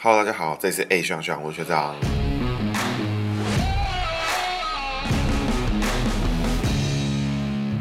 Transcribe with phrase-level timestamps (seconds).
[0.00, 1.96] Hello，大家好，这里是 A 学长学长，我是学长。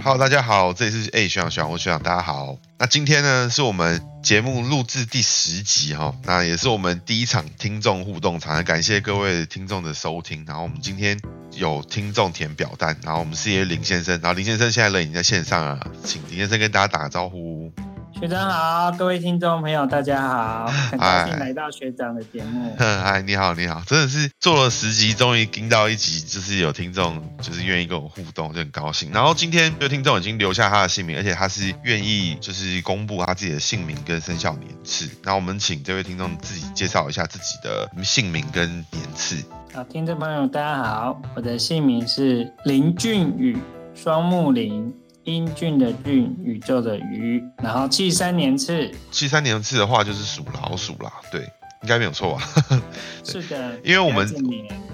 [0.03, 2.57] Hello，大家好，这里是 A 学长学长，我是学长，大家好。
[2.79, 10.43] 那今天呢，是我们节目录制第十集哈，那也是我们第一场听众互动场，感谢各位听众的收听。
[10.47, 11.19] 然后我们今天
[11.51, 17.71] 有听众填表单，然后我们是一位林先生，然后林先生现在人已经在线上了，请林先生跟大家打个招呼。
[18.19, 22.73] 学长好，各位听众朋友大家好，很高兴来到学长的节目。
[22.79, 29.11] 嗨，你好，你好，真的是做了十集，终于听到一集，就是有听众就是愿意跟我互动，就很高兴。
[29.13, 35.07] 然后今天有听众已经留下他的姓名，而且他是愿意就是公布他自己的姓名跟生肖年次。
[35.23, 39.35] 那我们请这位听众自己介绍一下自己的姓名跟年次。
[39.75, 43.55] 好，听众朋友大家好，我的姓名是林俊宇，
[43.93, 44.91] 双木林。
[45.27, 51.41] 英俊的俊，宇宙的宇，然后七三年次，七三年次的话就是属老鼠啦，对，
[51.83, 52.41] 应该没有错吧？
[53.25, 54.25] 是的，因为我们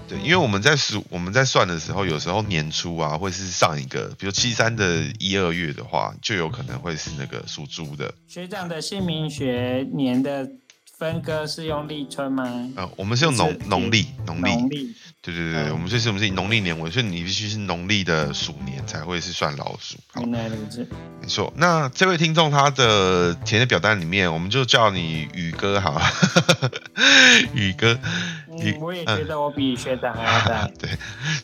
[0.08, 8.12] 对，因为我们在数我们在算的时候，有时候年初啊，会是上一个，比如七三的一二月的话，就有可能会是那个属猪的。
[8.28, 10.50] 学长的姓名学年的。
[10.98, 12.44] 分割是用立春吗？
[12.76, 14.52] 呃，我们是用农农历农历。
[14.54, 14.96] 农历。
[15.22, 19.98] 对对对，嗯、我们这是我们是以农历年为，所以你必须是农历的鼠年才会是算老鼠。
[20.20, 20.86] 原来如此。
[21.22, 26.02] 没错，那这位听众他的填的表单里面，我们就叫你宇哥好了。
[27.56, 27.98] 宇哥。
[28.60, 30.68] 嗯，我也觉得我比学长还要大。
[30.80, 30.90] 对，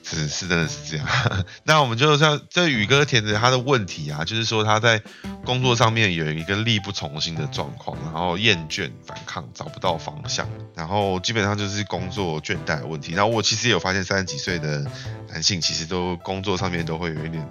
[0.03, 1.07] 是是真的是这样。
[1.63, 5.01] 那我们就像这宇哥填的他的问题啊，就是说他在
[5.45, 13.13] 工作上面有一个力不从心的状况，然后厌倦、反抗，找不到方向，然后基本上就是工作倦怠的问题。
[13.13, 14.85] 然后我其实也有发现，三十几岁的
[15.29, 17.47] 男性其实都工作上面都会有一点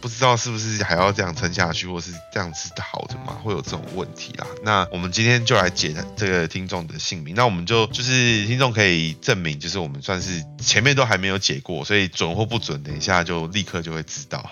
[0.00, 4.46] 不知道是不是还要这样撑下去，或是这样是好的嘛，会有这种问题啦。
[4.62, 7.34] 那我们今天就来解这个听众的姓名。
[7.34, 9.16] 那我们就就是听众可以。
[9.20, 14.50] 证明，就是我们算是前面都还没有解过，所以准或不准，等一下就立刻就会知道。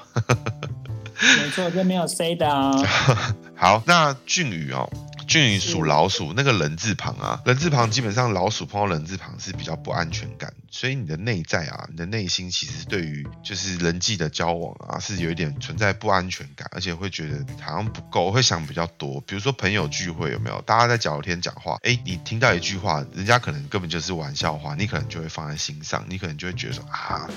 [1.43, 2.87] 没错，这没有 say 的哦。
[3.57, 4.89] 好，那俊宇哦，
[5.27, 10.53] 俊属老鼠，那个人字旁啊，人字旁基本上老鼠碰到人字旁是比较不安全感。
[10.71, 19.21] 所以你的内在啊，你的内心其实对于就是人际的交往啊，是有一点存在不安全感，而且会觉得好像不够，会想比较多。
[19.23, 20.61] 比如说朋友聚会有没有？
[20.63, 27.29] 大家在聊天讲话，诶，你听到一句话，人家可能根本就是玩笑话，你可能就会放在心上，你可能就会觉得说啊，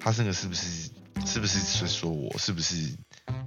[0.00, 0.90] 他这个是不是
[1.26, 2.74] 是不是是说我是不是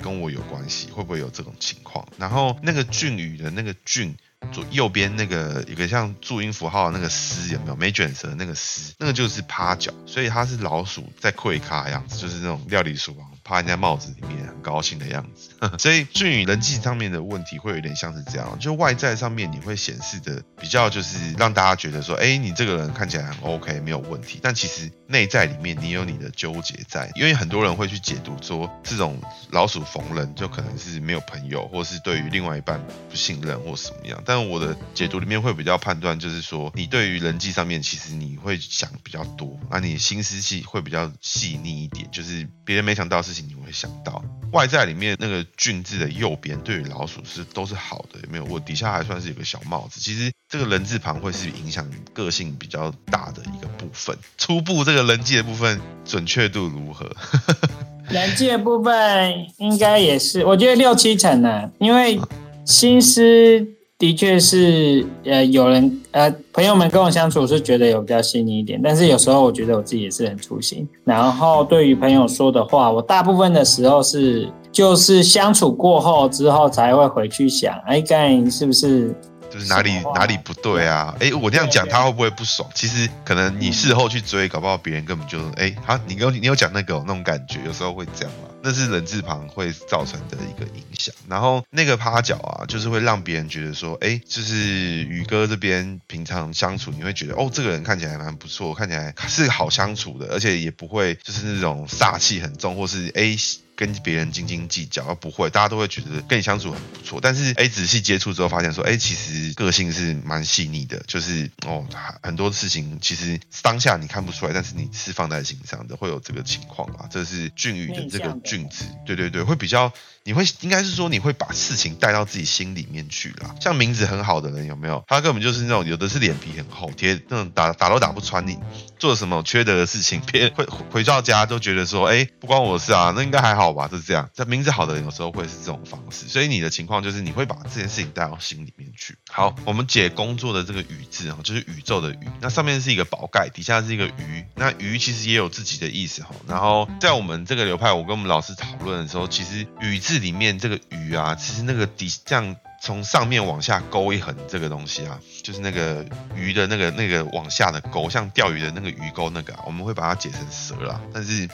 [0.04, 0.92] 跟我有关系？
[0.92, 2.08] 会不会有这种情况？
[2.18, 4.16] 然后那个俊宇的那个俊。
[4.52, 7.78] 左右边那个有个像注音符号的那个“丝”有没有？
[7.78, 15.50] 没卷舌那个“丝”，那个就是趴脚，所以它是老鼠在跪咖的样子，就是那种料理鼠王趴人家帽子里面很高兴的样子。
[15.78, 24.40] 所以俊宇人际上面的问题会有点像是这样，就外在上面你会显示的比较就是让大家觉得说，哎，你这个人看起来很 OK，没有问题。
[24.42, 29.22] 但其实内在里面你有你的纠结在，因为很多人会去解读说这种
[29.52, 44.24] 老鼠逢人就可能是没有朋友，或是对于另外一半不信任或什么样，但我的解读里面会比较判断，就是说你对于人际上面，其实你会想比较多，那你心思细会比较细腻一点，就是别人没想到是情，你会想到。
[44.52, 48.46] 外在里面那个“俊”字的右边，对于老鼠是都是好的，有没有？
[48.46, 50.00] 我底下还算是有个小帽子。
[50.00, 54.16] 其实这个人字旁会是影响个性比较大的一个部分。
[54.38, 57.10] 初步这个人际的部分准确度如何？
[58.10, 62.20] 人际的部分应该也是，我觉得六七成呢，因为
[62.66, 63.68] 心思。
[64.04, 70.86] 的确是，呃，有人，呃，朋友们跟我相处是觉得有比较细腻一点，但是有时候我觉得我自己也是很粗心。
[71.06, 79.16] 然后对于朋友说的话，我大部分的时候是，就是相处过后之后才会回去想，哎，刚才是不是？
[79.54, 81.16] 就是哪里哪里不对啊？
[81.20, 82.68] 哎，我这样讲他会不会不爽？
[82.74, 88.50] 其实可能你事后去追，搞不好别人根本就哎，好，你有你有讲那个那种感觉，有时候会这样嘛。
[88.66, 91.14] 那是人字旁会造成的一个影响。
[91.28, 103.38] 然后那个趴脚啊，就是会让别人觉得说，哎，就是宇哥这边平常相处，你会觉得哦，这个人看起来蛮不错，看起来是好相处的，而且也不会就是那种煞气很重，或是哎。
[103.76, 107.20] 跟别人斤斤计较，而不会，大家都会觉得跟你相处很不错。
[107.22, 111.86] 但是，哎，仔细接触之后发现说，哎，其实个性是蛮细腻的，就是哦，
[112.22, 117.08] 很多事情其实当下你看不出来，但是你是放在心上的，会有这个情况啊。
[117.10, 119.94] 这是俊宇的这个俊字，对对对，会比较。
[120.26, 123.54] 你会应该是说你会把事情带到自己心里面去啦。
[123.60, 125.04] 像名字很好的人有没有？
[125.08, 128.58] 他根本就是那种有的是脸皮很厚，贴那种打打都打不穿你
[128.98, 134.30] 做什么缺德的事情， 别人会回到家都觉得说，哎，不关我事啊，那应该还好好吧，就是这样。
[134.34, 139.18] 这名字好的人有时候会是这种方式，所以你的情况就是你会把这件事情带到心里面去。
[139.30, 144.46] 好，我们解工作的这个宇字啊，就是宇宙的宇，那上面是一个宝盖，底下是一个鱼。
[144.56, 146.30] 那鱼其实也有自己的意思哈。
[146.48, 156.06] 然后在我们这个流派，我跟我们老师讨论的时候，其实宇字里面这个鱼啊，其实那个底这样从上面往下勾一横这个东西啊，就是那个
[156.36, 161.48] 鱼的那个那个往下的勾，像钓鱼的那个鱼钩那个，啊，我们会把它解成蛇啦，但是。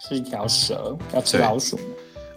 [0.00, 1.78] 是一条蛇要吃老鼠，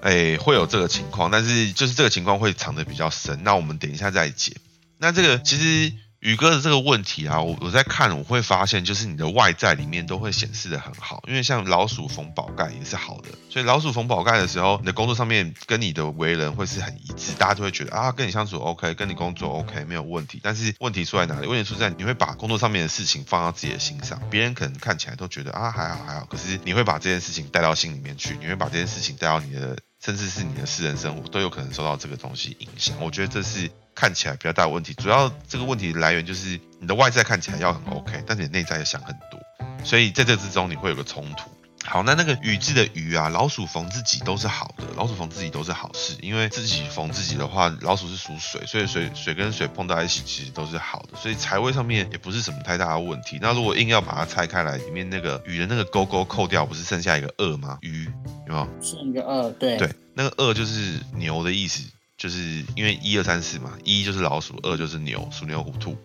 [0.01, 3.41] 哎、欸，会有这个情况，但是就是这个情况会藏得比较深。
[3.43, 4.55] 那我们等一下再解。
[4.97, 5.93] 那这个其实。
[6.23, 20.39] 宇哥的这个问题啊，我我在看，我会发现就是你的外在里面都会显示得很好，因为像老鼠逢宝盖也是好的，所以老鼠逢宝盖的时候，你的工作上面跟你的为人会是很一致，大家就会觉得啊，跟你相处 OK，跟你工作 OK 没有问题。
[20.41, 21.47] 但是问题出在哪里？
[21.47, 32.95] 问题出在你会把工作上面的事情放到自己的心上，别人可能看起来都觉得啊还好还好，可是你会把这件事情带到心里面去，你会把这件事情带到你的，甚至是你的私人生活都有可能受到这个东西影响。
[33.01, 33.69] 我觉得这是。
[33.95, 39.39] 看起来比较大的问题，主要这个问题的来源就是你的外在看起来要很 OK，但是你内在要想很多，
[39.83, 41.49] 所以在这之中你会有个冲突。
[41.85, 53.37] 好，那那个宇字的宇啊，老鼠逢自己都是好的，老鼠逢自己都是好事，因为自己逢自己的话，老鼠是属水，所以水水跟水碰到一起其实都是好的，所以财位上面也不是什么太大的问题。
[53.41, 57.79] 那如果硬要把它拆开来，里面那个宇的那个勾勾扣掉，不是剩下一个二吗？
[57.81, 58.05] 鱼
[58.47, 58.67] 有没有？
[58.81, 61.83] 剩一个二，对对，那个二就是牛的意思。
[62.23, 65.97] 就是因为一二三四嘛，一就是老鼠，二就是牛，鼠牛虎兔，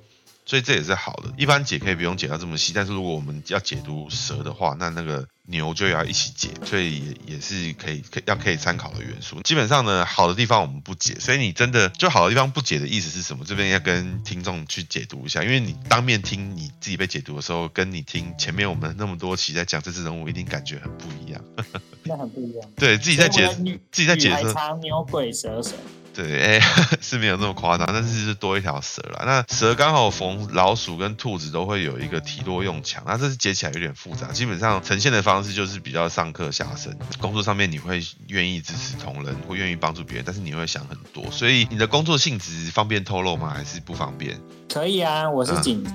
[0.44, 1.32] 所以这也是好的。
[1.38, 9.41] 一般解可以不用解到这么细，但是如果我们要解读蛇的话，那那个牛就要一起解，所以也也是可以可要可以参考的元素。
[9.43, 13.44] 基本上呢，好的地方我们不解，所以你真的就好的地方不解的意思是什么？
[13.47, 21.41] 这边要跟听众去解读一下，因为你当面听你自己被解读的时候，跟你听前面我们那么多期在讲这只人物，一定感觉很不一样。
[22.03, 22.69] 那很不一样。
[22.75, 23.47] 对，自己在解，
[23.93, 24.53] 自己在解释。
[24.53, 25.79] 长牛鬼蛇神。
[26.19, 26.62] 对，哎、欸，
[27.00, 29.23] 是没有那么夸张，但是是多一条蛇啦。
[29.25, 34.26] 那蛇刚好逢老鼠跟兔子都会有一个体弱用强，那这是解起来有点复杂。
[34.32, 41.31] 基本上呈现的方式就是比较上课下身，工作上面你会愿意支持同仁，会愿意帮助别人，但是你会想很多。
[41.31, 43.53] 所以你的工作性质方便透露吗？
[43.55, 44.41] 还是不方便？
[44.69, 45.87] 可以啊，我是警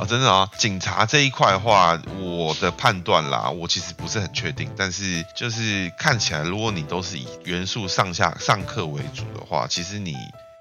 [0.00, 10.14] 啊，真的啊，警察这一块的话，我的判断啦，我其实不是很确定，但是就是看起来，如果你都是以元素上下上课为主的话，其实你。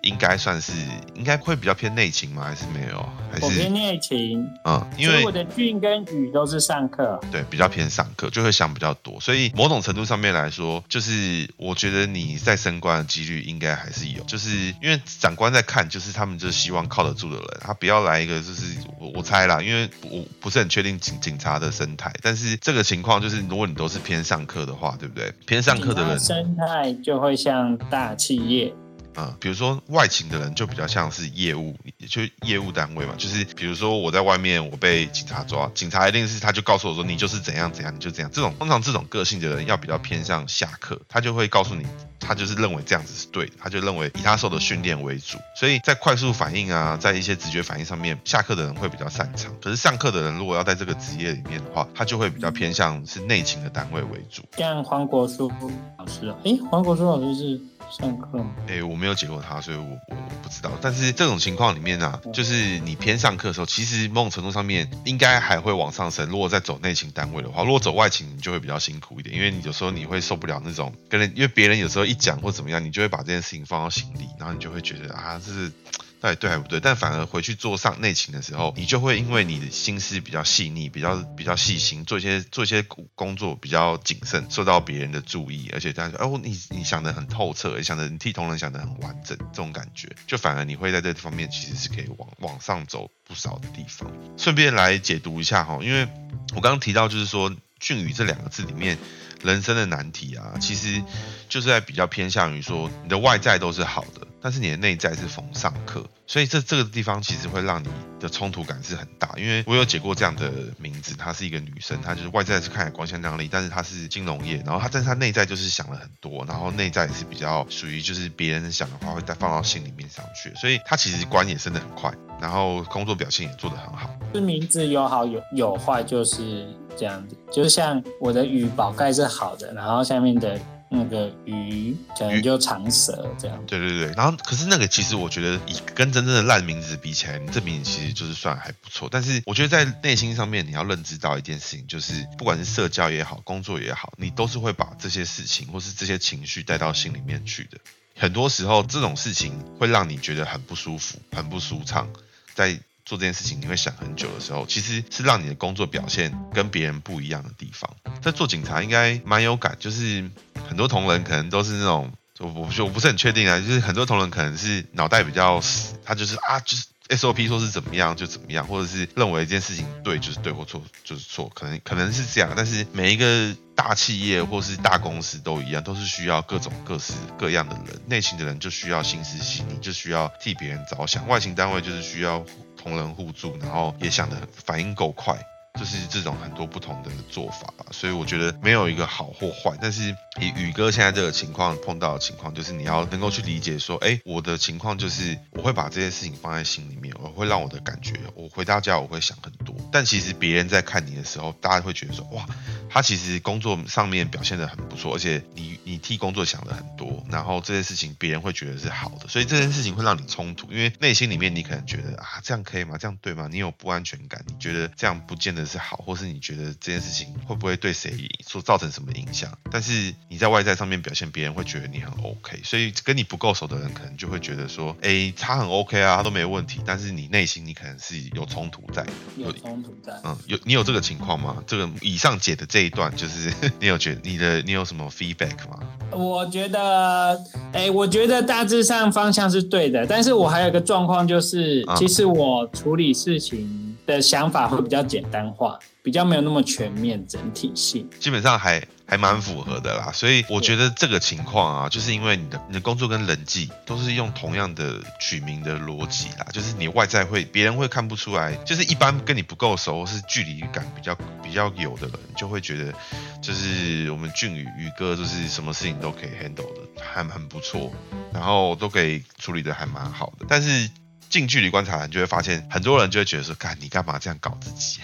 [0.10, 0.74] 应该算是，
[1.14, 2.44] 应该会比较偏内勤吗？
[2.44, 3.08] 还是没有？
[3.32, 4.44] 还是我偏内勤。
[4.66, 7.20] 嗯，因为我的俊跟宇都是上课。
[7.32, 9.20] 对，比较偏上课，就会想比较多。
[9.20, 14.24] 所以某种程度上面来说，就是我觉得你在升官的几率应该还是有。
[14.24, 14.50] 就是
[14.82, 25.32] 因为长官在看，就是他们就希望靠得住的人，他不要来一个就是我我猜啦，因为我不是很确定警警察的生态，但是这个情况就是如果你都是偏上课的话，对不对？
[25.46, 28.74] 偏上课的人生态就会像大企业。
[29.16, 31.76] 嗯，比如说外勤的人就比较像是业务，
[32.10, 38.30] 就业务单位嘛，就是比如说我在外面我被警察抓，警察一定是他就告诉我说，你就是怎样怎样，你就这样。
[38.32, 41.86] 这种通常这种个性的人要比较偏向下课，他就会告诉你，
[42.20, 45.38] 他就是认为这样子是对的，他就认为以他受的训练为主。
[45.60, 49.52] 所以在快速反应啊，在一些直觉反应上面，下课的人会比较擅长。
[49.62, 54.44] 可是上课的人如果要在这个职业里面的话，他就会比较偏向是内勤的单位为主。
[54.58, 55.52] 像黄国书
[55.98, 57.62] 老师啊，诶、黄国书老师是。
[57.90, 58.52] 上课吗？
[58.68, 60.72] 哎、欸，我没有解过他，所以我我不知道。
[60.82, 66.30] 但是这种情况里面呢、啊，就是你偏上课的时候，其实某种程度上面应该还会往上升。
[66.30, 75.72] 如果在走内勤单位的话，如果走外勤，你就会比较辛苦一点，因为你有时候你会受不了那种跟人，因为别人有时候一讲或怎么样，你就会把这件事情放到心里，然后你就会觉得啊，这是。
[76.20, 76.80] 到底对还不对？
[76.80, 82.84] 但反而回去做上内勤的时候，你就会因为你的心思比较细腻，比较比较细心，做一些做一些
[83.16, 94.12] 工作比较谨慎，受到别人的注意，而且大家说哦，你你想的很透彻，也想的你替同仁想的很完整，这种感觉，就反而你会在这方面其实是可以往往上走不少的地方。
[94.38, 96.08] 顺便来解读一下哈，因为
[96.56, 98.98] 我刚刚提到就是说“俊宇”这两个字里面。
[99.42, 101.02] 人生的难题啊，其实
[101.48, 107.88] 就是在比较偏向于说，你的外在都是好的，但是你的内在是逢上课，所以这这个地方其实会让你
[108.20, 109.30] 的冲突感是很大。
[109.38, 124.10] 因为我有解过这样的名字，她是一个女生，她就是外在是看起来光鲜亮丽，但是她是金融业，然后她但是她内在就是想了很多，然后内在也是比较属于就是别人想的话会再放到心里面上去，所以她其实官也升得很快，然后工作表现也做得很好。
[124.34, 126.68] 这名字有好有有坏，就是。
[126.98, 130.60] 这样子，就像我的宇宝盖是好的，然后下面的
[130.92, 133.64] 那个鱼可能就长舌这样。
[133.68, 139.08] 对对对，然后可是那个其实我觉得以跟真正的烂名字比起来，你这名字其实就是算还不错。
[139.12, 147.78] 但是我觉得在内心上面，你要认知到一件事情，就是不管是社交也好，工作也好，你都是会把这些事情或是这些情绪带到心里面去的。
[148.18, 152.10] 很多时候这种事情会让你觉得很不舒服、很不舒畅，
[152.56, 152.80] 在。
[153.10, 157.90] 做这件事情你会想很久的时候，其实是让你的工作表现跟别人不一样的地方。
[158.22, 160.30] 在做警察应该蛮有感，就是
[160.68, 172.54] 很多同仁可能都是那种，我我我不是很确定啊，就是很多同仁可能是脑袋比较死，他就是啊，就是 SOP 说是怎么样就怎么样，或者是认为一件事情对就是对或错就是错，可能可能是这样。
[172.56, 182.46] 但是每一个大企业或是大公司都一样，都是需要各种各式各样的人，内勤的人就需要心思细腻，就需要替别人着想；外勤单位就是需要。
[182.82, 185.36] 同人互助，然后也想的反应够快，
[185.78, 187.86] 就是这种很多不同的做法吧。
[187.92, 199.76] 所以我觉得没有一个好或坏，但是以宇哥现在这个情况碰到的情况，就是你要能够去理解说，哎，我的情况就是我会把这件事情放在心里面，我会让我的感觉，我回到家我会想很多。
[199.92, 202.46] 但其实别人在看你的时候，大家会觉得说，哇。
[202.92, 212.98] 他其实工作上面表现的很不错，而且你你替工作想了很多，然后这件事情别人会觉得是好的，所以这件事情会让你冲突，因为内心里面你可能觉得啊，这样可以吗？
[212.98, 213.48] 这样对吗？
[213.52, 219.56] 你有不安全感，你觉得这样不见得是好，或是你觉得这件事情会不会对谁所造成什么影响？
[219.72, 229.06] 但是你在外在上面表现，别人会觉得你很 OK，所以跟你不够熟的人可能就会觉得说，哎，他很 OK 啊，他都没问题，但是你内心你可能是有冲突在，
[229.38, 231.64] 有冲突在，嗯，有你有这个情况吗？
[231.68, 232.80] 这个以上解的这。
[232.80, 235.80] 一段就是 你有觉得你的你有什么 feedback 吗？
[236.12, 237.38] 我觉得，
[237.74, 248.86] 哎、欸，我觉得大致上方向是对的，但是我还有一个状况就是，其实我处理事情的想法会比较简单化，比较没有那么全面整体性，基本上还。
[249.10, 262.94] 还蛮符合的啦，所以我觉得这个情况啊，就是因为你的你的工作跟人际都是用同样的取名的逻辑啦，就是你外在会别人会看不出来，就是一般跟你不够熟，是距离感比较比较有的人，就会觉得
[263.42, 267.92] 就是我们俊宇宇哥就是什么事情都可以 handle 的，还很不错，
[268.32, 270.88] 然后都可以处理的还蛮好的，但是
[271.30, 275.00] 近距离观察你就会发现，很多人就会觉得说，干你干嘛这样搞自己？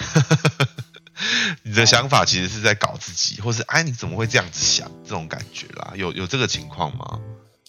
[1.63, 4.89] 你的想法其实是在搞自己，或是哎，你怎么会这样子想？
[5.03, 7.19] 这种感觉啦，有有这个情况吗？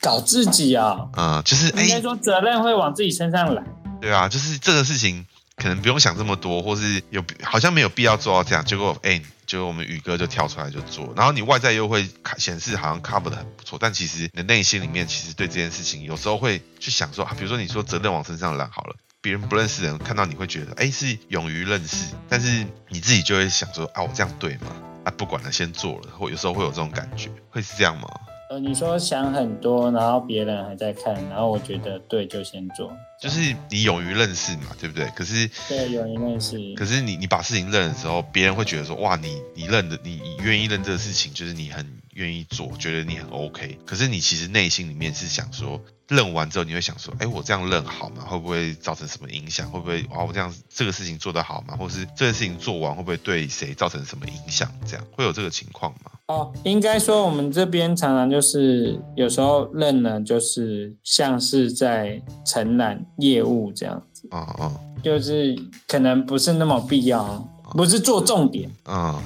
[0.00, 0.96] 搞自己啊？
[1.16, 3.64] 嗯，就是哎，应该说责任会往自己身上揽。
[4.00, 8.64] 对啊，就是这个事情可能不用想这么多，或是有好像没有必要做到这样。
[8.64, 18.96] 结果哎，结果我们宇哥就跳出来就做，然后你外在又会显示好像 cover 得很不错，但其实你的内心里面其实对这件事情有时候会去想说啊，比如说你说责任往身上揽好了。
[19.22, 24.68] 别人不认识的人看到你会觉得，哎，是勇于认识，但是你自己就会想说，啊，我这样对吗？
[25.02, 26.10] 啊，不管了，先做了。
[26.16, 28.08] 或有时候会有这种感觉，会是这样吗？
[28.49, 32.97] 呃，你说想很多，然后别人还在看，然后我觉得对，就先做。
[33.21, 35.07] 就是你勇于认识嘛，对不对？
[35.17, 36.57] 可是对，勇于认识。
[36.76, 43.79] 可是你你把事情认的时候，别人会觉得说，哇，你你认的，你你愿意认这个事情，就是你很愿意做，觉得你很 OK。
[43.85, 45.81] 可是你其实内心里面是想说。
[46.08, 48.22] 认完之后，你会想说，哎，我这样认好吗？
[48.25, 49.68] 会不会造成什么影响？
[49.70, 50.22] 会不会啊？
[50.25, 51.76] 我这样这个事情做得好吗？
[51.76, 54.70] 或是这个事情做完会不会对谁造成什么影响？
[54.86, 56.12] 这样会有这个情况吗？
[56.28, 64.28] 哦，应该说我们这边常常就是有时候认呢，就是像是在承揽业务这样子。
[64.30, 65.56] 哦哦，就是
[65.88, 67.25] 可能不是那么必要，
[67.72, 68.70] 不是做重点。
[68.86, 69.20] 嗯，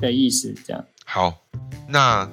[0.00, 0.84] 的意思这样。
[1.04, 1.34] 好，
[1.86, 2.28] 那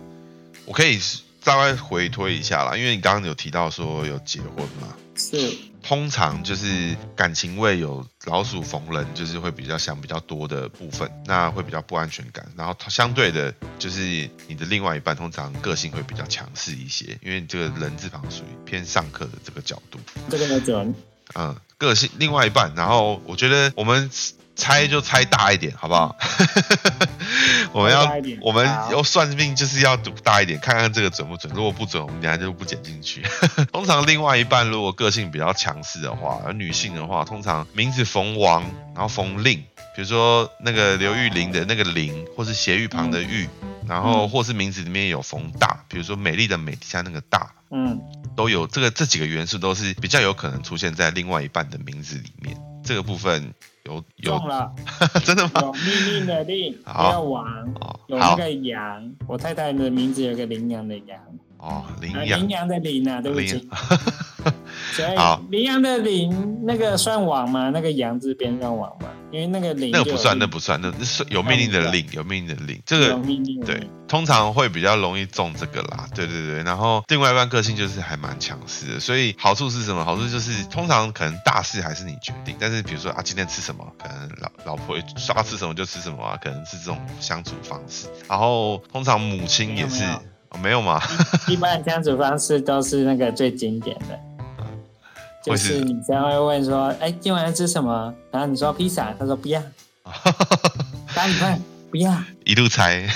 [0.65, 0.99] 我可以。
[1.45, 12.51] 大概回推一下啦，因为你刚刚有提到说有结婚嘛，是，通常就是感情位有老鼠逢人，就是会比较想比较多的部分，那会比较不安全感。
[12.57, 14.01] 然后相对的，就是
[14.47, 19.99] 你的另外一半通常个性会比较强势一些，因为你这个人字旁属于偏上课的这个角度。
[20.27, 20.95] 这个没准。
[21.35, 24.09] 嗯，个性另外一半，然后我觉得我们。
[24.55, 26.15] 猜就猜大一点，好不好？
[27.73, 31.51] 我们要我们要算命，就是要赌大一点，看看这个准不准。
[31.53, 33.21] 如果不准，我们等下就不剪进去。
[33.73, 39.57] 通常另外一半如果个性比较强势的话，而女性的话，通常名字逢王，然后逢令，
[39.95, 43.49] 比如说那个刘玉玲的那个玲，或是斜玉旁的玉，
[43.85, 47.99] 然后或是名字里面有逢大，比如说美丽的美底下那个大，嗯，
[48.37, 52.55] 都有这个这几个元素都是比较有可能出现在另外一半的名字里面。
[52.85, 53.53] 这个部分。
[53.85, 54.73] 有有了，
[55.23, 55.61] 真的吗？
[55.61, 57.45] 有命令的令，还有王，
[58.07, 59.13] 有那个羊。
[59.27, 61.19] 我太太的名字有个羚羊的羊。
[61.65, 62.39] 哦，羚羊。
[62.39, 63.67] 羚羊的羚啊，对不起。
[64.93, 65.09] 所以
[65.49, 67.71] 羚羊的羚，那个算网吗？
[67.73, 69.09] 那个羊字边算网吗？
[69.31, 73.19] 因为那个令那个不算，那不算，那是有命令的令，有命令的令，这个
[73.65, 76.63] 对，通常会比较容易中这个啦，对对对。
[76.63, 80.05] 然后另外一半个性就是还蛮强势的，所以好处是什么？
[80.05, 88.07] 好处就是通常可能大事还是你决定，但是比如说啊，今天吃什么，可能老老婆说要吃什么就吃什么啊，可能是这种相处方式。
[88.29, 90.03] 然后通常母亲也是。
[90.61, 91.01] 没有吗？
[91.47, 94.19] 一般的相处方式都是那个最经典的，
[95.43, 99.61] 就是女生会问说：“哎，今晚要吃什么？”然后你说披萨，他说不要；
[101.13, 103.07] 打米饭不要，一路猜，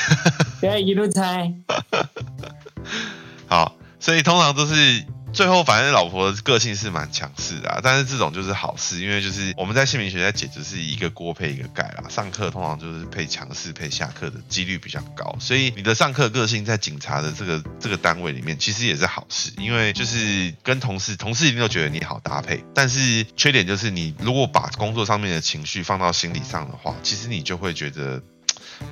[0.61, 1.53] 对，一路猜。
[3.47, 5.03] 好，所以通常都是。
[5.31, 12.03] 最后，反正老婆的个性是蛮强势的啊，但是这种就是好事，因为就是我们在姓名学在解，就是一个锅配一个盖啦。
[12.09, 22.63] 上课通常就是配强势配下课的几率比较高，所以你的上课个性在警察的这个这个单位里面，其实也是好事，因为就是跟同事，同事一定都觉得你好搭配。
[22.73, 28.21] 但是缺点就是你如果把工作上面的情绪放到心理上的话，其实你就会觉得。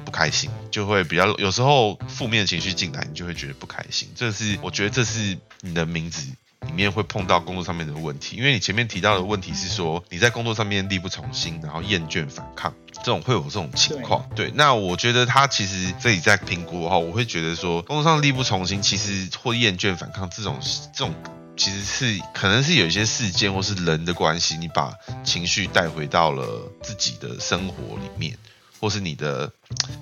[0.05, 4.09] 不开心就会比较，有时候负面情绪进来，你就会觉得不开心。
[4.15, 6.25] 这是我觉得这是你的名字
[6.65, 14.27] 里面会碰到工作上面的问题，因为你前面提到的问题是说你在工作上面力不从心，然后厌倦反抗，这种会有这种情况。
[14.35, 20.59] 对，那我觉得他其实这里在评估的话，我会觉得说工作上力不从心，其实或厌倦反抗这种
[20.93, 21.13] 这种
[21.55, 28.37] 其实是可能是有一些事件或是人的关系，你把情绪带回到了自己的生活里面。
[28.79, 29.51] 或是你的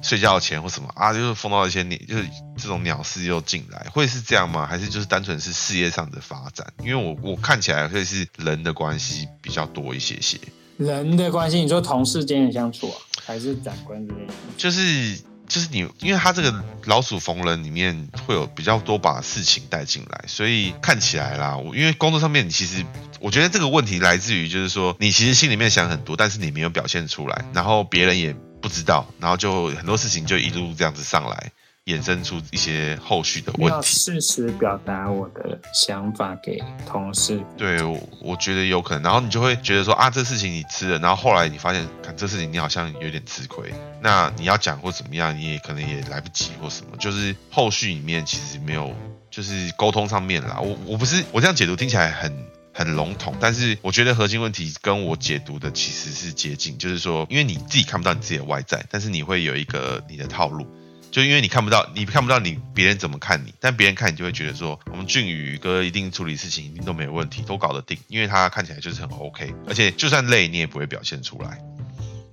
[0.01, 2.25] 睡觉前或什么啊，就是碰到一些你，就是
[2.57, 4.65] 这种鸟事又进来，会是这样吗？
[4.65, 6.65] 还是就是单纯是事业上的发展？
[6.79, 10.37] 因为我我看起来会是人的关系比较多一些些。
[10.77, 14.33] 人的关系，你说同事间的相处啊，还是长官之类的？
[14.57, 15.17] 就是
[15.47, 22.85] 就是你，因为他这个老鼠逢人里面会有比较多把事情带进来，所以看起来啦，我因为工作上面你其实。
[23.21, 31.51] 我觉得这个问题来自于，就是说你其实心里面想很多，但是你没有表现出来，然后别人也不知道，然后就很多事情就一路这样子上来，
[31.85, 33.69] 衍生出一些后续的问题。
[33.69, 37.39] 要适时表达我的想法给同事。
[37.55, 48.91] 对，我我觉得有可能，然后你就会觉得说啊，这事情你吃了，然后后来你发现，看这事情你好像有点吃亏，那你要讲或怎么样，你也可能也来不及或什么，就是后续里面其实没有，
[49.29, 50.59] 就是沟通上面啦。
[50.59, 52.54] 我我不是我这样解读听起来很。
[52.75, 60.67] 很笼统，但是我觉得核心问题跟我解读的其实是接近，就是说，因为你自己看不到你自己的外在，但是你会有一个你的套路，
[61.09, 71.57] 就因为你看不到，你看不到你别人怎么看你，但别人看你就会觉得说，我们俊宇哥一定处理事情一定都没有问题，都搞得定，因为他看起来就是很 OK，而且就算累你也不会表现出来，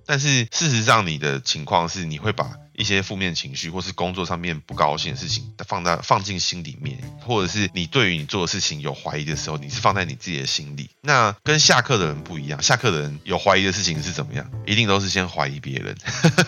[0.06, 2.52] 但是事实上你的情况是你会把。
[2.74, 10.88] 一些负面情绪，或是工作上面不高兴的事情，放在放进心里面，或者是你对于你做的事情有怀疑的时候，你是放在你自己的心里。
[11.02, 14.50] 那跟下课的人不一样，下课的人有怀疑的事情是怎么样？
[14.66, 15.94] 一定都是先怀疑别人。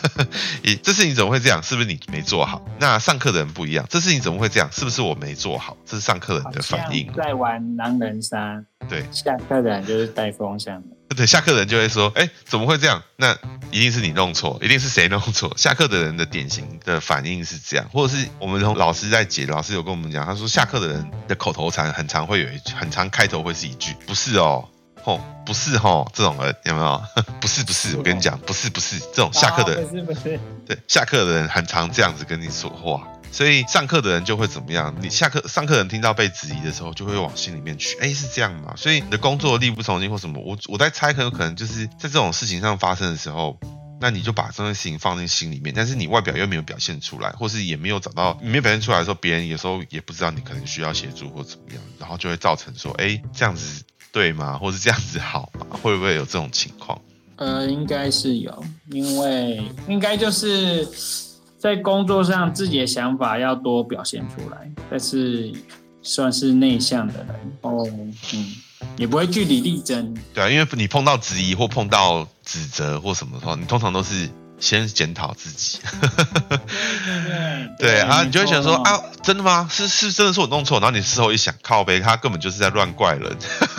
[0.64, 1.62] 咦，这事情怎么会这样？
[1.62, 2.64] 是不是你没做好？
[2.80, 4.68] 那上课的人不一样，这事情怎么会这样？
[4.72, 5.76] 是不是我没做好？
[5.84, 7.12] 这是上课人的反应。
[7.12, 10.88] 在玩狼人杀，对，下课的人就是带风向的。
[11.16, 13.00] 对，下课的人就会说：“哎，怎么会这样？
[13.16, 13.36] 那
[13.70, 24.66] 一定是你弄错，一定是谁弄错？”下课的人的典型的反应是这样，或者是我们老师在解，老师有跟我们讲，他说下课的人的口头禅很常会有一句，很常开头会是一句：“不是哦，
[25.02, 27.02] 吼，不是吼。”这种人有没有？
[27.40, 33.06] 不是不是，我跟你讲，不是不是，这种下课的人，不是不是，对，下课的人很常这样子跟你说话。
[33.34, 34.94] 所以上课的人就会怎么样？
[35.02, 37.98] 你下课上课人听到被质疑的时候，就会往心里面去。
[37.98, 38.72] 哎，是这样吗？
[38.76, 43.58] 所以你的工作力不从心或什么，我我在猜，很有可能就是在这种事情上发生的时候，
[44.00, 54.56] 那你就把这件事情放进心里面，但是你外表又没有表现出来，或是也没有找到，没有表现出来的时候，别人有时候也不知道你可能需要协助或怎么样，然后就会造成说，哎，这样子对吗？
[54.58, 55.76] 或是这样子好吗？
[55.82, 57.02] 会不会有这种情况？
[57.34, 60.88] 呃，应该是有，因为应该就是。
[61.64, 65.50] 在工作上，自己的想法要多表现出来，但是
[66.03, 67.29] 算是内向的人
[67.62, 67.88] 哦，
[68.35, 68.55] 嗯，
[68.98, 70.14] 也不会据理力争。
[70.35, 74.29] 对啊，因为你碰到质疑或碰到指责或什么的话，你通常都是
[74.61, 75.79] 先检讨自己。
[76.50, 76.59] 对，对，
[77.79, 79.66] 对，对啊，你就会想说啊，真的吗？
[79.72, 80.79] 是是，真的是我弄错。
[80.81, 83.35] 然后你事后一想，靠呗，他根本就是在乱怪人。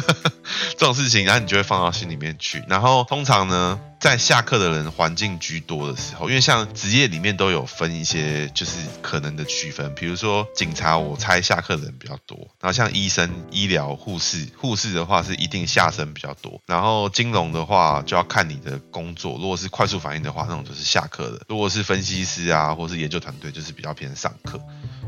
[0.76, 2.64] 这种事情，然后你就会放到心里面去。
[2.68, 9.96] 然后通常呢，在下课的人环境居多的时候，因为像职业里面都有分一些，就是可能的区分。
[9.96, 12.38] 比如说警察，我猜下课的人比较多。
[12.62, 16.62] 然后像医生、医疗、护士，护士的话是一定下身比较多。
[16.68, 19.40] 然后金融的话，就要看你的工作。
[19.42, 24.62] 如果是快速反应的话，那种就是下课的；如果是分析师啊，或是研究团队，就是比较偏上课。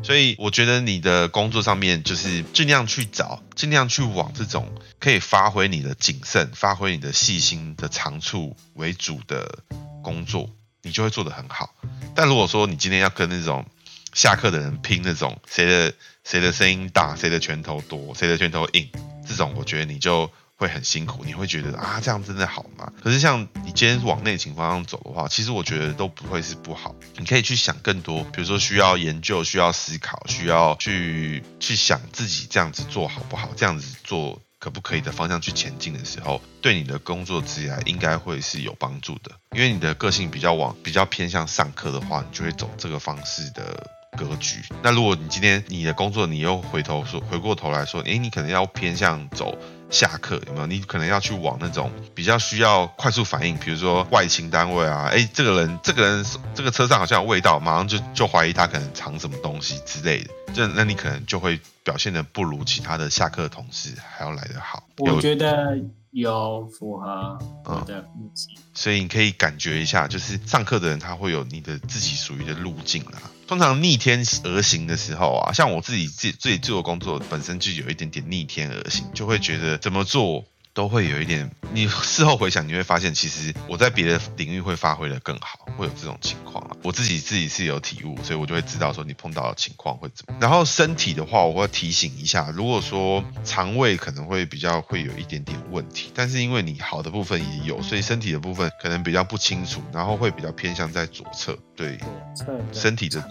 [0.04, 9.60] 所以我觉得你的工作上面就是尽量去找，尽量去往这种可以发挥你的谨慎、发挥你的细心的长处为主的
[10.02, 10.50] 工作，
[10.82, 11.76] 你就会做得很好。
[12.16, 13.66] 但如果说你今天要跟那种
[14.14, 18.90] 下课的人拼那种谁的谁的声音大，谁的拳头多，谁的拳头硬，
[19.28, 20.32] 这种我觉得你就。
[20.58, 22.92] 会很辛苦，你会觉得啊，这样真的好吗？
[23.04, 26.96] 可是像你今天往内勤方向走的话，其实我觉得都不会是不好。
[27.18, 39.32] 你可以去想更多，比如说需要研究、需要思考、需要去去想自己这样子做好不好，这样子做可不可以的方向去前进的时候，对你的工作职业应该会是有帮助的。
[39.52, 44.62] 因为你的个性比较往比较偏向上课的话，你就会走这个方式的格局。
[44.82, 49.56] 那如果你今天你的工作你又回头说回过头来说，诶，你可能要偏向走。
[49.90, 50.68] 下课有没有？
[50.68, 64.84] 你可能要去往那种比较需要快速反应，比如说外勤单位啊，哎，这个人，这个人，这个车上好像有味道，马上就就怀疑他可能藏什么东西之类的，这那你可能就会表现的不如其他的下课的同事还要来得好。
[64.98, 65.78] 我觉得。
[66.12, 73.20] 有符合我的预期，嗯，所以你可以感觉一下，就是上课的人他会有你的自己属于的路径啦。
[73.48, 80.46] 通常逆天而行的时候啊，像我自己自己自己做的工作本身就有一点点逆天而行，就会觉得怎么做。
[80.78, 86.78] 都会有一点，你事后回想，你会发现，其实我在别的领域会发挥的更好，会有这种情况啊。
[86.84, 90.38] 我自己自己是有体悟，所以我就会知道说你碰到的情况会怎么。
[90.40, 103.28] 然后身体的话，我会提醒一下，如果说肠胃可能会比较会有一点点问题，但是因为你好的部分也有，所以身体的部分可能比较不清楚，然后会比较偏向在左侧，对，左侧身体的。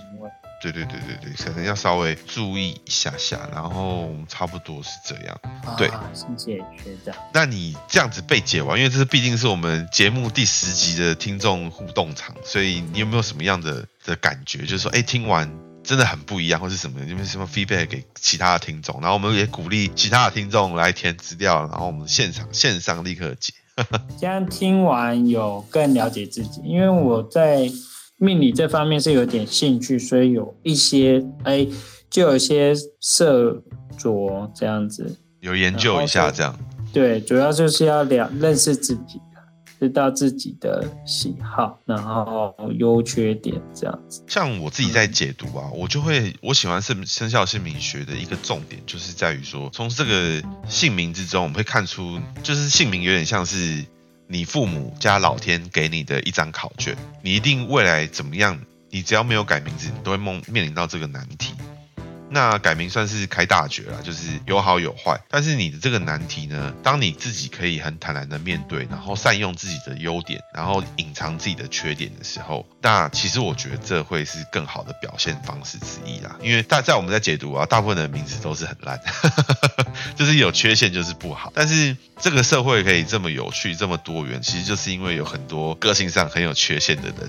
[0.62, 5.40] 对对对对对，可能要稍微注意一下下，然后差不多是这样。
[5.76, 7.14] 对，谢谢学长。
[7.32, 14.60] 那你这样子被解完，因为这是毕竟是我们节目第十集的听众互动场，所以你有没有什么样的的感觉？
[14.60, 15.50] 就是说，哎，听完
[15.84, 17.00] 真的很不一样，或是什么？
[17.00, 18.98] 有没有什么 feedback 给其他的听众？
[19.02, 23.52] 然后我们也鼓励其他的听众来填资料，然后我们现场线上立刻解。
[24.18, 27.70] 这样听完有更了解自己，因为我在。
[28.18, 31.66] 命理这方面是有点兴趣，所以有一些哎，
[32.08, 33.62] 就有一些涉
[33.98, 36.58] 着这样子，有研究一下这样。
[36.94, 39.20] 对，主要就是要了认识自己，
[39.78, 44.22] 知道自己的喜好，然后优缺点这样子。
[44.26, 53.84] 像我自己在解读啊，我就会我喜欢生生肖姓名学的一个重点，就是在于说，从这个姓名之中，我们会看出，就是姓名有点像是。
[54.28, 58.58] 你父母加老天给你的一张考卷，你一定未来怎么样？
[58.90, 61.54] 你只要没有改名字，你都会梦面临到这个难题。
[62.28, 65.20] 那改名算是开大绝了，就是有好有坏。
[65.28, 76.36] 但是你的这个难题呢，当你自己可以很坦然的面对，然后善用自己的优点，然后隐藏自己的缺点的时候，那其实我觉得这会是更好的表现方式之一啦。
[76.42, 79.00] 因为大在我们在解读啊，大部分的名字都是很烂，
[80.16, 81.52] 就是有缺陷就是不好。
[81.54, 87.28] 但是这个社会可以这么有趣，这么多元，其实就是因为有很多个性上很有缺陷的人。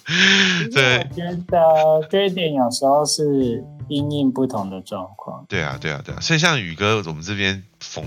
[0.72, 3.62] 对，我觉得这一点有时候是。
[3.88, 8.04] 因应不同的状况，对啊，对啊，对啊，所以像宇哥，我们这边逢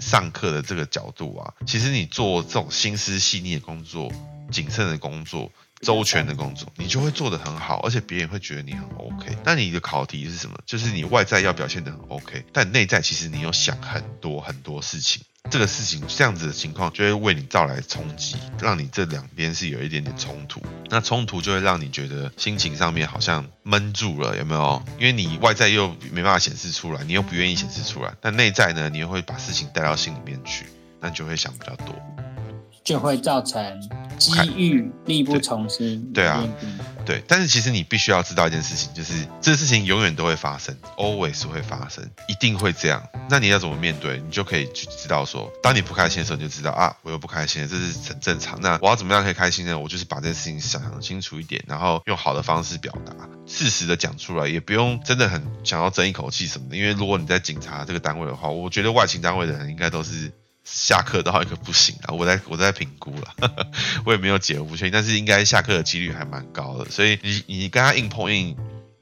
[0.00, 4.10] 上课的这个角度啊，其实你做这种心思细腻的工作、
[4.50, 9.36] 谨慎的工作、周全的工作，你就会做得很好，而且别人会觉得你很 OK。
[9.44, 10.56] 那你的考题是什么？
[10.64, 15.22] 就是你外在要表现得很 OK，但内在其实你有想很多很多事情。
[15.50, 20.60] 这个事情这样子的情况就会为你造来冲击，让你这两边是有一点点冲突。
[20.90, 24.82] 那冲突就会让你觉得心情上面好像闷住了，有没有？
[24.98, 28.12] 因为你外在又没办法显示出来，你又不愿意显示出来。
[28.20, 30.66] 但内在呢，你又会把事情带到心里面去，
[31.00, 31.94] 那你就会想比较多，
[32.84, 33.80] 就会造成
[34.18, 36.12] 机遇力不从心。
[36.12, 36.46] 对啊。
[37.06, 43.02] 对，但是其实你必须要知道一件事情，就是这个事情永远都会发生，always 会发生，一定会这样。
[43.28, 44.18] 那你要怎么面对？
[44.20, 48.58] 你就可以去知道说，当你不开心的时候，你就知道啊，我又不开心了，这是很正常。
[48.62, 49.78] 那我要怎么样可以开心呢？
[49.78, 53.12] 我就是把这件事情想清楚一点，然后用好的方式表达，
[53.46, 56.76] 适时的讲出来，也不用真的很想要争一口气什么的。
[56.78, 60.32] 因为如果你在警察这个单位的话，我觉得外勤单位的人应该都是。
[60.64, 62.14] 下课到一个不行啊！
[62.14, 63.34] 我在我在评估了，
[64.04, 68.56] 我也没有解，我不确定，但是应该下课的几率还蛮高的，所以你你跟他硬碰硬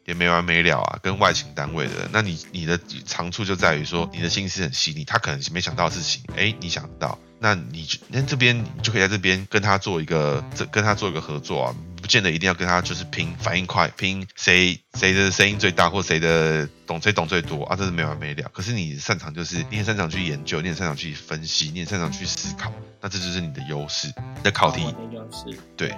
[0.05, 0.99] 也没完没了啊！
[1.03, 16.69] 跟外勤单位的，那你你的长处就在于说你的心思很细腻，他可能没想到的事情，哎，你想到，那你那这边你就可以在这边跟他做一个这跟他做一个合作啊，不见得一定要跟他就是拼反应快，拼谁谁的声音最大或谁的。
[16.93, 18.51] 懂谁懂最多啊，这是没完没了。
[18.53, 24.09] 可是你擅长就是你很擅长去研究，你很擅长去分析，你很擅长去思考，那这就是你的优势。
[24.37, 25.89] 你的考题，哦、的优势，对。
[25.89, 25.97] 对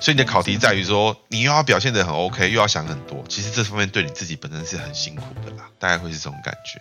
[0.00, 3.22] 所以你的考题在于说，你又要表现得很 OK，又要想很多。
[3.28, 6.80] 其实这方面对你自己本身是很辛苦的啦，大概会是这种感觉。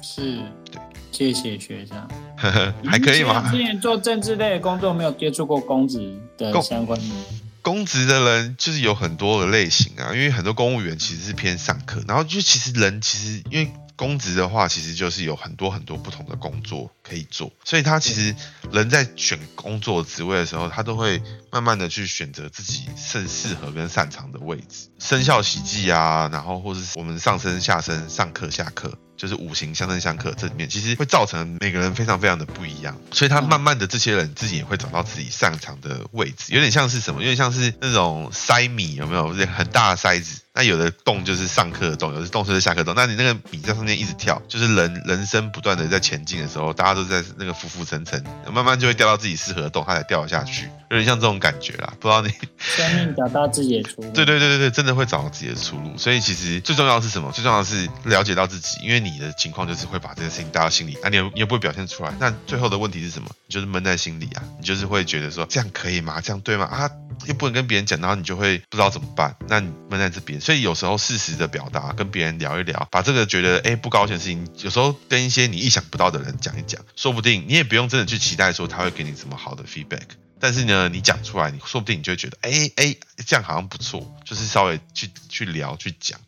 [0.00, 2.08] 是，对，谢谢学长。
[2.38, 3.50] 呵呵，还可以吗？
[3.50, 7.14] 之前做政治类的工作，没有接触过公职的相关的。
[7.62, 13.72] 公职的人就是有很多的类型啊，因为很多公务员其实是偏上课，然后就其实人其实因为。
[13.94, 18.34] 公职的话，其实就是有很多很多不同的工作可以做，所以他其实
[18.72, 21.22] 人在选工作职位的时候，他都会
[21.52, 28.98] 慢慢的去选择自己甚适合跟擅长的位置，生肖喜忌啊，然后或是我们上升下升上课下课。
[29.22, 37.20] 就是五行相生相克，这里面其实会造成每个人非常非常的不一样，所以他慢慢的这些人自己也会找到自己擅长的位置，有点像是什么？
[37.20, 39.28] 有点像是那种筛米有没有？
[39.46, 42.92] 很大的筛子，那有的洞就是上课的洞，有的洞就是下课洞。
[42.94, 51.94] 那你那个米在上面一直跳，就是人人生不断的在前进的时候，大家都在那个浮浮沉沉，慢慢就会掉到自己适合的洞，它才掉下去，有点像这种感觉啦。
[51.98, 54.10] 不知道你生命找到自己的出路？
[54.12, 55.96] 对对对对对，真的会找到自己的出路。
[55.96, 57.32] 所以其实最重要的是什么？
[57.32, 59.12] 最重要的是了解到自己，因为你。
[59.22, 62.12] 的情况就是会把这件事情带到心里，那、啊、你又你也不会表现出来。
[62.18, 63.28] 那最后的问题是什么？
[63.46, 66.20] 你就是闷在心里啊，你就是会觉得说这样可以吗？
[66.20, 66.64] 这样对吗？
[66.64, 66.90] 啊，
[67.26, 69.36] 又不能跟别人讲，然后你就会不知道怎么办。
[69.48, 80.02] 那你闷在这边，所以有时候适时的表达，跟别人聊一聊，把这个觉得哎不高兴的事情，有时候跟一些你意想不到的人讲一讲，说不定你也不用真的去期待说他会给你什么好的 feedback。
[80.40, 86.18] 但是呢，你讲出来，你说不定你就会觉得哎哎这样好像不错，就是稍微去去聊去讲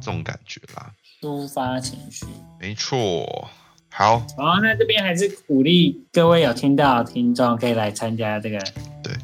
[0.00, 0.92] 这种感觉啦。
[1.20, 2.26] 抒发情绪，
[2.60, 3.50] 没错。
[3.90, 8.72] 好，好，那这边还是鼓励各位有听到的听众可以来参加这个对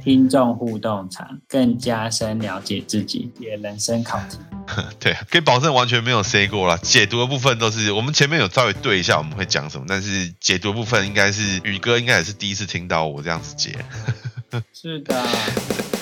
[0.03, 4.38] 听众互动场，更加深了解自己也人生考题。
[4.99, 6.77] 对，可以保证完全没有 say 过啦。
[6.83, 13.77] 解读的部分都是我们前面有稍微对一下我们会讲什么，但是解读的部分应该是宇哥应该也是第一次听到我这样子解。
[14.75, 15.25] 是的。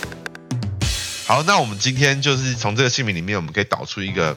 [1.26, 4.36] 好，那我们今天就是从这个姓名里面，我们可以导出一个。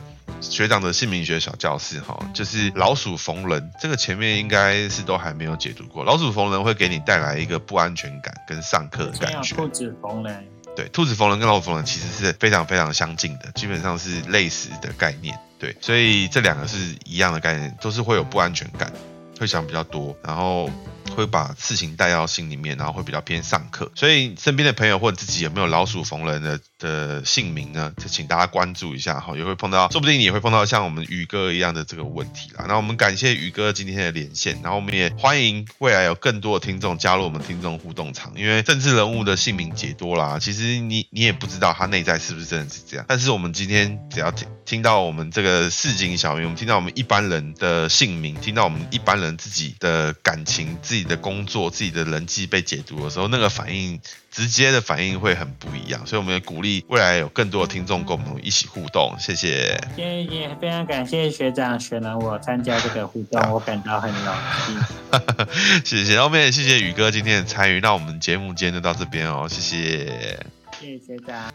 [0.50, 6.04] 学长的姓名学小教室，哈，就是老鼠逢人，这个前面应该是都还没有解读过。
[6.04, 9.56] 老鼠逢人会给你带来一个不安全感跟上课的感觉。
[9.56, 15.38] 兔子逢人，对，兔子逢人跟老鼠逢人其实是非常非常相近的，基本上是类似的概念。
[15.58, 18.92] 对，所以这两个是一样的概念，都是会有不安全感，
[19.40, 20.70] 会想比较多，然后。
[21.18, 23.92] 会把事情带到心里面，然后会比较偏上课。
[23.94, 27.94] 所以身边的朋友或者自己有没有老鼠逢人的的姓名呢？
[27.98, 32.66] 就请大家关注一下哈，也会碰到，说不定你也会碰到像我们宇哥一样的这个问题啦。
[32.68, 38.34] 那我们感谢宇哥今天的连线，然后我们也欢迎未来有更多的听众加入我们听众互动场。
[38.36, 43.06] 因为政治人物的姓名解多啦，其实你你也不知道他内在是不是真的是这样。
[43.08, 59.14] 但是我们今天只要听听到我们这个市井小民，我们听到我们一般人的姓名，听到我们一般人自己的感情，自己的工作、自己的人际被解读的时候，那个反应直接的反应会很不一样，所以我们也鼓励未来有更多的听众跟我们一起互动。
[59.20, 64.34] 谢谢，也也，非常感谢学长选了我参加这个互动， 我感到很荣
[64.66, 65.84] 幸。
[65.84, 70.40] 谢谢，后面也谢谢宇哥今天的参与，那我们节目今天就到这边哦，谢谢，
[70.80, 71.54] 谢谢学长。